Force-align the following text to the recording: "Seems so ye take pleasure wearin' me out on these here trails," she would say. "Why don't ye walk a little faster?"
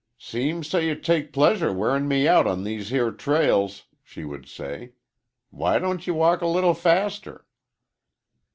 "Seems 0.17 0.67
so 0.67 0.79
ye 0.79 0.95
take 0.95 1.31
pleasure 1.31 1.71
wearin' 1.71 2.07
me 2.07 2.27
out 2.27 2.47
on 2.47 2.63
these 2.63 2.89
here 2.89 3.11
trails," 3.11 3.83
she 4.03 4.25
would 4.25 4.47
say. 4.49 4.93
"Why 5.51 5.77
don't 5.77 6.07
ye 6.07 6.11
walk 6.11 6.41
a 6.41 6.47
little 6.47 6.73
faster?" 6.73 7.45